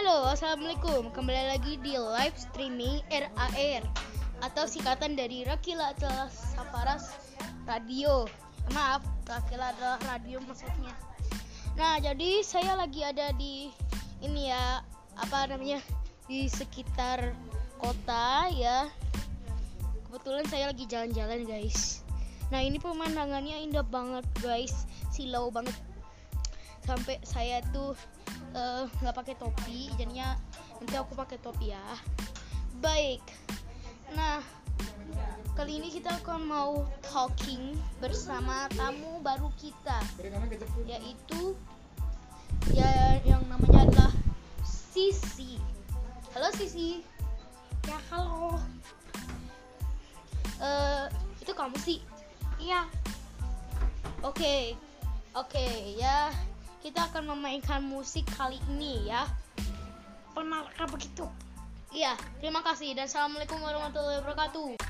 [0.00, 1.12] Halo, assalamualaikum.
[1.12, 3.84] Kembali lagi di live streaming RAR
[4.40, 7.36] atau singkatan dari Rakila adalah Saparas
[7.68, 8.24] Radio.
[8.72, 10.96] Maaf, Rakila adalah radio maksudnya.
[11.76, 13.68] Nah, jadi saya lagi ada di
[14.24, 14.80] ini ya,
[15.20, 15.84] apa namanya?
[16.24, 17.36] Di sekitar
[17.76, 18.88] kota ya.
[20.08, 22.00] Kebetulan saya lagi jalan-jalan, guys.
[22.48, 24.88] Nah, ini pemandangannya indah banget, guys.
[25.12, 25.76] Silau banget.
[26.84, 27.94] Sampai saya tuh
[28.54, 30.34] eh, nggak pakai topi jadinya
[30.80, 31.84] nanti aku pakai topi ya
[32.80, 33.20] baik
[34.16, 34.40] nah
[35.54, 40.00] kali ini kita akan mau talking bersama tamu baru kita
[40.88, 41.54] yaitu
[42.72, 44.12] ya yang namanya adalah
[44.64, 45.60] Sisi
[46.34, 47.04] halo Sisi
[47.88, 48.60] Ya halo.
[50.60, 51.04] Eh,
[51.40, 52.04] itu kamu sih
[52.60, 52.84] Iya.
[54.20, 54.76] Oke,
[55.32, 55.64] oke
[55.96, 56.28] ya.
[56.80, 59.28] Kita akan memainkan musik kali ini ya.
[60.32, 61.28] Benarkah begitu?
[61.92, 64.89] Iya, terima kasih dan assalamualaikum warahmatullahi wabarakatuh.